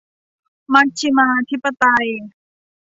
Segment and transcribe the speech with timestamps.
[0.73, 2.07] มัชฌิมาธิปไตย